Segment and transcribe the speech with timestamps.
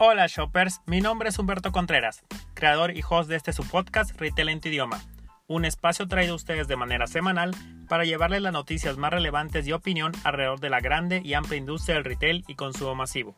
[0.00, 2.22] Hola shoppers, mi nombre es Humberto Contreras,
[2.54, 5.00] creador y host de este su podcast Retail en tu idioma,
[5.48, 7.50] un espacio traído a ustedes de manera semanal
[7.88, 11.96] para llevarles las noticias más relevantes y opinión alrededor de la grande y amplia industria
[11.96, 13.34] del retail y consumo masivo.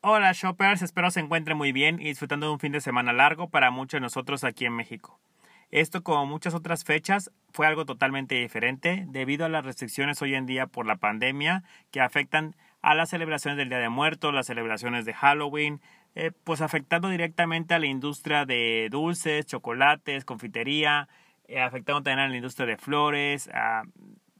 [0.00, 3.48] Hola shoppers, espero se encuentren muy bien y disfrutando de un fin de semana largo
[3.48, 5.20] para muchos de nosotros aquí en México.
[5.70, 10.46] Esto, como muchas otras fechas, fue algo totalmente diferente debido a las restricciones hoy en
[10.46, 15.04] día por la pandemia que afectan a las celebraciones del Día de Muertos, las celebraciones
[15.04, 15.80] de Halloween,
[16.14, 21.08] eh, pues afectando directamente a la industria de dulces, chocolates, confitería,
[21.48, 23.82] eh, afectando también a la industria de flores, a,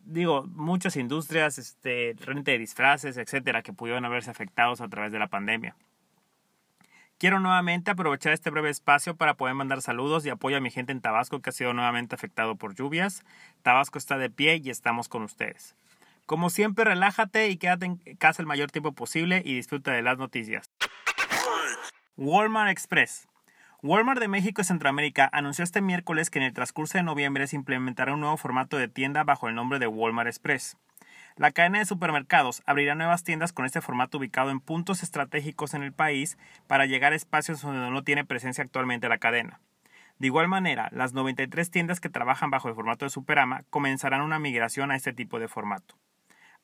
[0.05, 5.19] digo, muchas industrias, este, renta de disfraces, etcétera, que pudieron haberse afectados a través de
[5.19, 5.77] la pandemia.
[7.19, 10.93] Quiero nuevamente aprovechar este breve espacio para poder mandar saludos y apoyo a mi gente
[10.93, 13.25] en Tabasco que ha sido nuevamente afectado por lluvias.
[13.63, 15.75] Tabasco está de pie y estamos con ustedes.
[16.27, 20.19] Como siempre, relájate y quédate en casa el mayor tiempo posible y disfruta de las
[20.19, 20.71] noticias.
[22.19, 23.27] Walmart Express.
[23.83, 27.57] Walmart de México y Centroamérica anunció este miércoles que en el transcurso de noviembre se
[27.57, 30.77] implementará un nuevo formato de tienda bajo el nombre de Walmart Express.
[31.37, 35.83] La cadena de supermercados abrirá nuevas tiendas con este formato ubicado en puntos estratégicos en
[35.83, 39.61] el país para llegar a espacios donde no tiene presencia actualmente la cadena.
[40.19, 44.39] De igual manera, las 93 tiendas que trabajan bajo el formato de Superama comenzarán una
[44.39, 45.99] migración a este tipo de formato.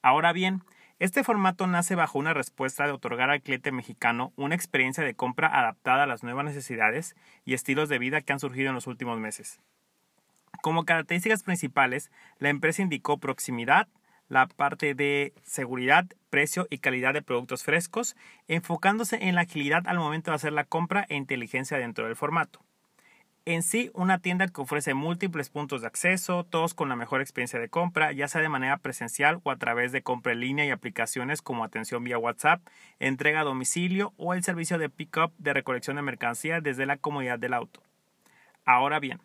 [0.00, 0.62] Ahora bien,
[1.00, 5.48] este formato nace bajo una respuesta de otorgar al cliente mexicano una experiencia de compra
[5.48, 9.18] adaptada a las nuevas necesidades y estilos de vida que han surgido en los últimos
[9.18, 9.60] meses.
[10.62, 13.88] Como características principales, la empresa indicó proximidad,
[14.28, 18.16] la parte de seguridad, precio y calidad de productos frescos,
[18.48, 22.60] enfocándose en la agilidad al momento de hacer la compra e inteligencia dentro del formato.
[23.44, 27.58] En sí, una tienda que ofrece múltiples puntos de acceso, todos con la mejor experiencia
[27.58, 30.70] de compra, ya sea de manera presencial o a través de compra en línea y
[30.70, 32.62] aplicaciones como atención vía WhatsApp,
[33.00, 37.40] entrega a domicilio o el servicio de pick-up de recolección de mercancía desde la comodidad
[37.40, 37.82] del auto.
[38.64, 39.20] Ahora bien,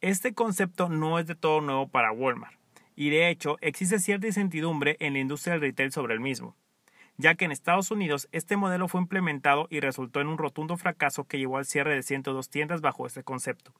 [0.00, 2.59] este concepto no es de todo nuevo para Walmart
[3.00, 6.54] y de hecho existe cierta incertidumbre en la industria del retail sobre el mismo,
[7.16, 11.24] ya que en Estados Unidos este modelo fue implementado y resultó en un rotundo fracaso
[11.24, 13.72] que llevó al cierre de 102 tiendas bajo este concepto.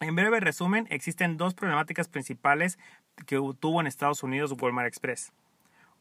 [0.00, 2.80] En breve resumen, existen dos problemáticas principales
[3.26, 5.32] que tuvo en Estados Unidos Walmart Express.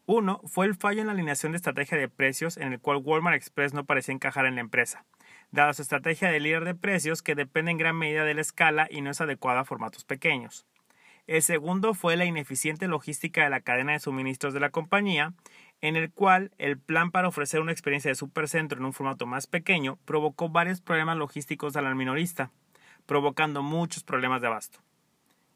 [0.08, 3.36] Uno fue el fallo en la alineación de estrategia de precios en el cual Walmart
[3.36, 5.06] Express no parecía encajar en la empresa,
[5.52, 8.88] dada su estrategia de líder de precios que depende en gran medida de la escala
[8.90, 10.66] y no es adecuada a formatos pequeños.
[11.28, 15.34] El segundo fue la ineficiente logística de la cadena de suministros de la compañía,
[15.82, 19.48] en el cual el plan para ofrecer una experiencia de supercentro en un formato más
[19.48, 22.52] pequeño provocó varios problemas logísticos al minorista,
[23.08, 24.80] provocando muchos problemas de abasto.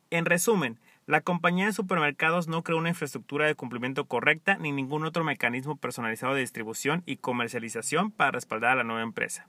[0.10, 5.06] En resumen, la compañía de supermercados no creó una infraestructura de cumplimiento correcta ni ningún
[5.06, 9.48] otro mecanismo personalizado de distribución y comercialización para respaldar a la nueva empresa.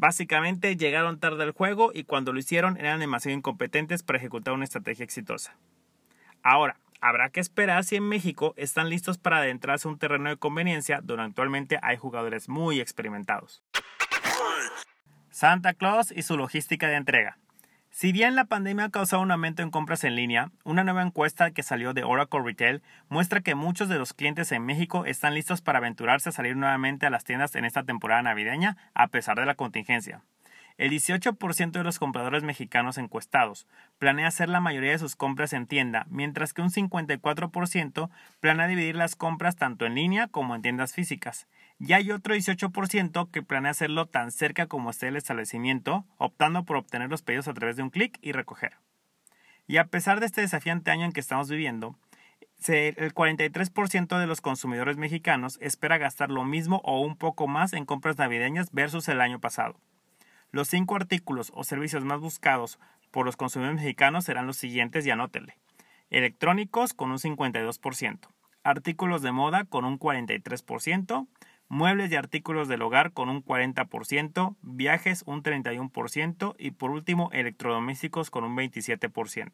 [0.00, 4.64] Básicamente llegaron tarde al juego y cuando lo hicieron eran demasiado incompetentes para ejecutar una
[4.64, 5.58] estrategia exitosa.
[6.42, 10.38] Ahora, habrá que esperar si en México están listos para adentrarse a un terreno de
[10.38, 13.62] conveniencia donde actualmente hay jugadores muy experimentados.
[15.28, 17.36] Santa Claus y su logística de entrega.
[17.90, 21.50] Si bien la pandemia ha causado un aumento en compras en línea, una nueva encuesta
[21.50, 25.60] que salió de Oracle Retail muestra que muchos de los clientes en México están listos
[25.60, 29.44] para aventurarse a salir nuevamente a las tiendas en esta temporada navideña a pesar de
[29.44, 30.22] la contingencia.
[30.78, 33.66] El 18% de los compradores mexicanos encuestados
[33.98, 38.08] planea hacer la mayoría de sus compras en tienda, mientras que un 54%
[38.38, 41.48] planea dividir las compras tanto en línea como en tiendas físicas.
[41.80, 46.76] Y hay otro 18% que planea hacerlo tan cerca como esté el establecimiento, optando por
[46.76, 48.76] obtener los pedidos a través de un clic y recoger.
[49.66, 51.96] Y a pesar de este desafiante año en que estamos viviendo,
[52.68, 57.86] el 43% de los consumidores mexicanos espera gastar lo mismo o un poco más en
[57.86, 59.80] compras navideñas versus el año pasado.
[60.50, 62.78] Los cinco artículos o servicios más buscados
[63.10, 65.56] por los consumidores mexicanos serán los siguientes y anótenle.
[66.10, 68.18] Electrónicos con un 52%,
[68.64, 71.26] artículos de moda con un 43%,
[71.70, 78.28] muebles y artículos del hogar con un 40%, viajes un 31% y por último electrodomésticos
[78.28, 79.52] con un 27%.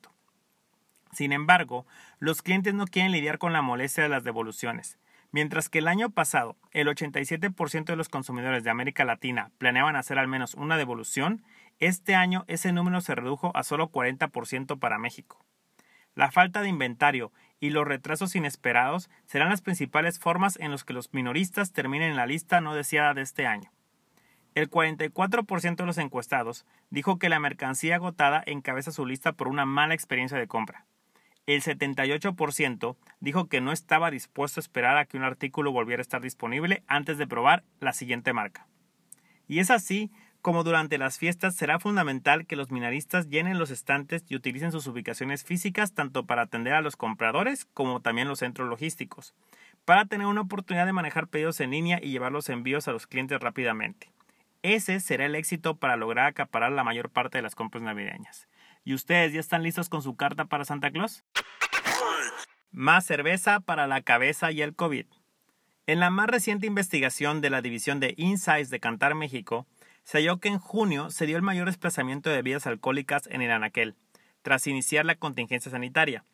[1.13, 1.87] Sin embargo,
[2.19, 4.99] los clientes no quieren lidiar con la molestia de las devoluciones.
[5.31, 10.19] Mientras que el año pasado el 87% de los consumidores de América Latina planeaban hacer
[10.19, 11.45] al menos una devolución,
[11.81, 15.45] este año ese número se redujo a solo 40% para México.
[16.15, 17.31] La falta de inventario
[17.61, 22.17] y los retrasos inesperados serán las principales formas en las que los minoristas terminen en
[22.17, 23.71] la lista no deseada de este año.
[24.55, 29.67] El 44% de los encuestados dijo que la mercancía agotada encabeza su lista por una
[29.67, 30.87] mala experiencia de compra.
[31.47, 36.03] El 78% dijo que no estaba dispuesto a esperar a que un artículo volviera a
[36.03, 38.67] estar disponible antes de probar la siguiente marca.
[39.47, 40.11] Y es así
[40.47, 44.87] como durante las fiestas será fundamental que los minoristas llenen los estantes y utilicen sus
[44.87, 49.35] ubicaciones físicas tanto para atender a los compradores como también los centros logísticos,
[49.85, 53.09] para tener una oportunidad de manejar pedidos en línea y llevar los envíos a los
[53.09, 54.13] clientes rápidamente.
[54.63, 58.47] Ese será el éxito para lograr acaparar la mayor parte de las compras navideñas.
[58.85, 61.25] ¿Y ustedes ya están listos con su carta para Santa Claus?
[62.71, 65.07] Más cerveza para la cabeza y el COVID.
[65.89, 69.67] En la más reciente investigación de la división de Insights de Cantar México,
[70.07, 73.51] se halló que en junio se dio el mayor desplazamiento de bebidas alcohólicas en el
[73.51, 73.97] anaquel,
[74.43, 76.25] tras iniciar la contingencia sanitaria.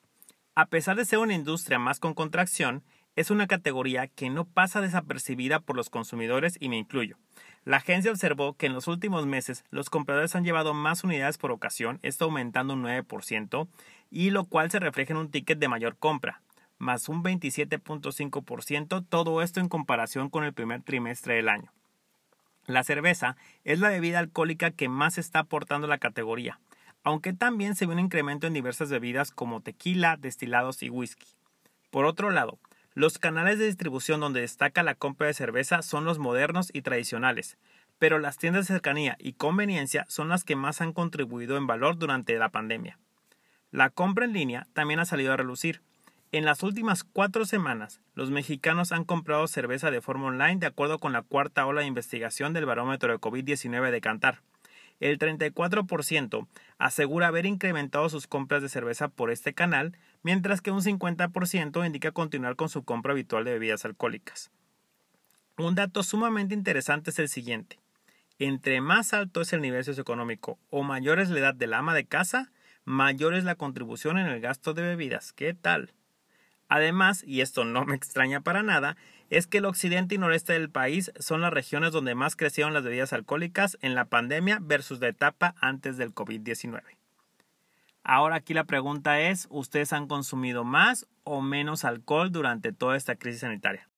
[0.54, 2.84] A pesar de ser una industria más con contracción,
[3.16, 7.16] es una categoría que no pasa desapercibida por los consumidores y me incluyo.
[7.64, 11.50] La agencia observó que en los últimos meses los compradores han llevado más unidades por
[11.50, 13.68] ocasión, esto aumentando un 9%,
[14.10, 16.42] y lo cual se refleja en un ticket de mayor compra,
[16.76, 21.72] más un 27.5%, todo esto en comparación con el primer trimestre del año.
[22.66, 26.60] La cerveza es la bebida alcohólica que más está aportando la categoría,
[27.02, 31.26] aunque también se ve un incremento en diversas bebidas como tequila, destilados y whisky.
[31.90, 32.58] Por otro lado,
[32.94, 37.56] los canales de distribución donde destaca la compra de cerveza son los modernos y tradicionales,
[37.98, 41.98] pero las tiendas de cercanía y conveniencia son las que más han contribuido en valor
[41.98, 42.98] durante la pandemia.
[43.70, 45.82] La compra en línea también ha salido a relucir.
[46.32, 50.98] En las últimas cuatro semanas, los mexicanos han comprado cerveza de forma online de acuerdo
[50.98, 54.40] con la cuarta ola de investigación del barómetro de COVID-19 de Cantar
[55.02, 56.46] el 34%
[56.78, 62.12] asegura haber incrementado sus compras de cerveza por este canal, mientras que un 50% indica
[62.12, 64.52] continuar con su compra habitual de bebidas alcohólicas.
[65.58, 67.80] Un dato sumamente interesante es el siguiente.
[68.38, 72.06] Entre más alto es el nivel socioeconómico o mayor es la edad del ama de
[72.06, 72.52] casa,
[72.84, 75.32] mayor es la contribución en el gasto de bebidas.
[75.32, 75.92] ¿Qué tal?
[76.68, 78.96] Además, y esto no me extraña para nada,
[79.30, 82.84] es que el occidente y noreste del país son las regiones donde más crecieron las
[82.84, 86.82] bebidas alcohólicas en la pandemia versus la etapa antes del COVID-19.
[88.04, 93.16] Ahora aquí la pregunta es, ¿ustedes han consumido más o menos alcohol durante toda esta
[93.16, 93.88] crisis sanitaria?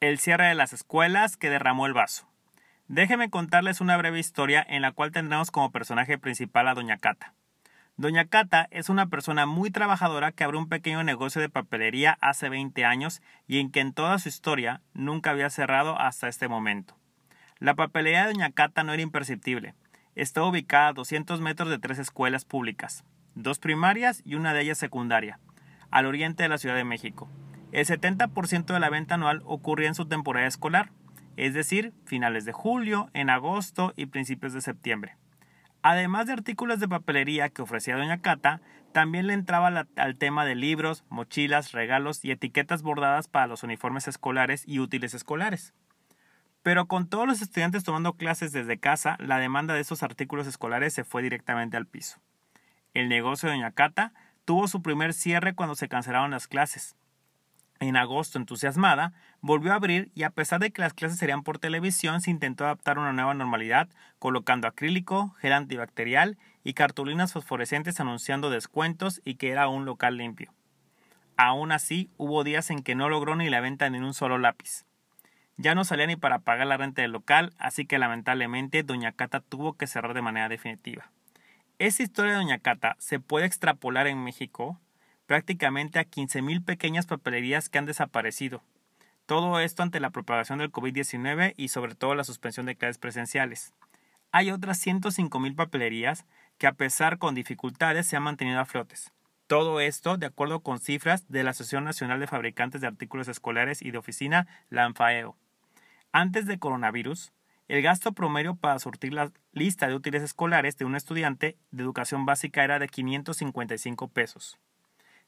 [0.00, 2.28] El cierre de las escuelas que derramó el vaso.
[2.86, 7.34] Déjenme contarles una breve historia en la cual tendremos como personaje principal a Doña Cata.
[7.96, 12.48] Doña Cata es una persona muy trabajadora que abrió un pequeño negocio de papelería hace
[12.48, 16.96] 20 años y en que en toda su historia nunca había cerrado hasta este momento.
[17.60, 19.76] La papelería de Doña Cata no era imperceptible.
[20.16, 23.04] Está ubicada a 200 metros de tres escuelas públicas,
[23.36, 25.38] dos primarias y una de ellas secundaria,
[25.92, 27.30] al oriente de la Ciudad de México.
[27.70, 30.90] El 70% de la venta anual ocurría en su temporada escolar,
[31.36, 35.16] es decir, finales de julio, en agosto y principios de septiembre.
[35.86, 40.54] Además de artículos de papelería que ofrecía Doña Cata, también le entraba al tema de
[40.54, 45.74] libros, mochilas, regalos y etiquetas bordadas para los uniformes escolares y útiles escolares.
[46.62, 50.94] Pero con todos los estudiantes tomando clases desde casa, la demanda de esos artículos escolares
[50.94, 52.18] se fue directamente al piso.
[52.94, 54.14] El negocio de Doña Cata
[54.46, 56.96] tuvo su primer cierre cuando se cancelaron las clases,
[57.88, 61.58] en agosto, entusiasmada, volvió a abrir y a pesar de que las clases serían por
[61.58, 63.88] televisión, se intentó adaptar a una nueva normalidad,
[64.18, 70.52] colocando acrílico, gel antibacterial y cartulinas fosforescentes anunciando descuentos y que era un local limpio.
[71.36, 74.84] Aún así, hubo días en que no logró ni la venta ni un solo lápiz.
[75.56, 79.40] Ya no salía ni para pagar la renta del local, así que lamentablemente Doña Cata
[79.40, 81.10] tuvo que cerrar de manera definitiva.
[81.78, 84.80] Esta historia de Doña Cata se puede extrapolar en México
[85.26, 88.62] prácticamente a 15.000 pequeñas papelerías que han desaparecido.
[89.26, 93.72] Todo esto ante la propagación del COVID-19 y sobre todo la suspensión de clases presenciales.
[94.32, 96.26] Hay otras 105.000 papelerías
[96.58, 99.12] que a pesar con dificultades se han mantenido a flotes.
[99.46, 103.82] Todo esto de acuerdo con cifras de la Asociación Nacional de Fabricantes de Artículos Escolares
[103.82, 105.36] y de Oficina, la ANFAEO.
[106.12, 107.32] Antes de coronavirus,
[107.68, 112.26] el gasto promedio para surtir la lista de útiles escolares de un estudiante de educación
[112.26, 114.58] básica era de 555 pesos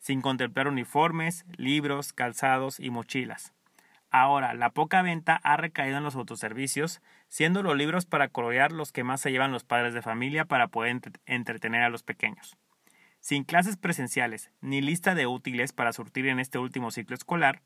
[0.07, 3.53] sin contemplar uniformes, libros, calzados y mochilas.
[4.09, 8.93] Ahora, la poca venta ha recaído en los autoservicios, siendo los libros para colorear los
[8.93, 12.57] que más se llevan los padres de familia para poder entretener a los pequeños.
[13.19, 17.63] Sin clases presenciales ni lista de útiles para surtir en este último ciclo escolar,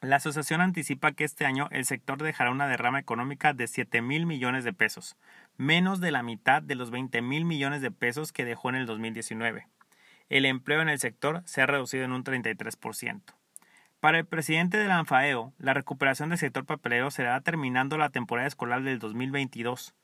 [0.00, 4.24] la asociación anticipa que este año el sector dejará una derrama económica de 7 mil
[4.24, 5.18] millones de pesos,
[5.58, 8.86] menos de la mitad de los 20 mil millones de pesos que dejó en el
[8.86, 9.66] 2019
[10.32, 13.20] el empleo en el sector se ha reducido en un 33%.
[14.00, 18.48] Para el presidente de la ANFAEO, la recuperación del sector papelero será terminando la temporada
[18.48, 19.94] escolar del 2022,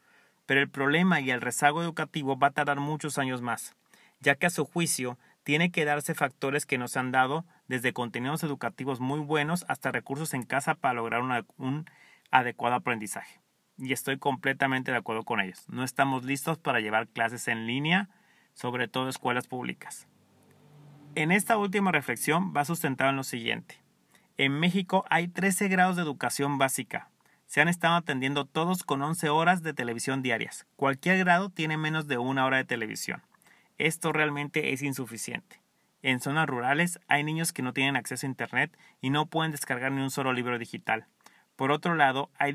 [0.44, 3.74] pero el problema y el rezago educativo va a tardar muchos años más,
[4.20, 8.42] ya que a su juicio tiene que darse factores que nos han dado desde contenidos
[8.42, 11.22] educativos muy buenos hasta recursos en casa para lograr
[11.56, 11.86] un
[12.30, 13.40] adecuado aprendizaje.
[13.78, 15.64] Y estoy completamente de acuerdo con ellos.
[15.70, 18.10] No estamos listos para llevar clases en línea,
[18.52, 20.06] sobre todo escuelas públicas.
[21.14, 23.80] En esta última reflexión va sustentado en lo siguiente.
[24.36, 27.10] En México hay 13 grados de educación básica.
[27.46, 30.66] Se han estado atendiendo todos con 11 horas de televisión diarias.
[30.76, 33.22] Cualquier grado tiene menos de una hora de televisión.
[33.78, 35.60] Esto realmente es insuficiente.
[36.02, 39.90] En zonas rurales hay niños que no tienen acceso a Internet y no pueden descargar
[39.90, 41.06] ni un solo libro digital.
[41.56, 42.52] Por otro lado, hay,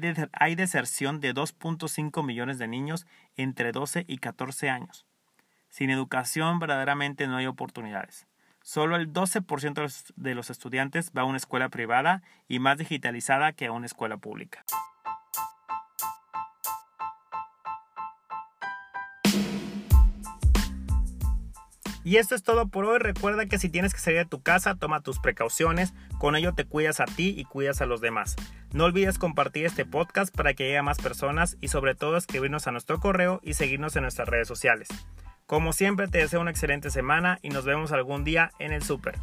[0.56, 3.06] deserción de 2.5 millones de niños
[3.36, 5.06] entre 12 y 14 años.
[5.68, 8.28] Sin educación verdaderamente no hay oportunidades.
[8.64, 13.66] Solo el 12% de los estudiantes va a una escuela privada y más digitalizada que
[13.66, 14.64] a una escuela pública.
[22.06, 23.00] Y esto es todo por hoy.
[23.00, 25.94] Recuerda que si tienes que salir de tu casa, toma tus precauciones.
[26.18, 28.38] Con ello te cuidas a ti y cuidas a los demás.
[28.72, 32.68] No olvides compartir este podcast para que llegue a más personas y sobre todo escribirnos
[32.68, 34.88] a nuestro correo y seguirnos en nuestras redes sociales.
[35.46, 39.16] Como siempre te deseo una excelente semana y nos vemos algún día en el súper.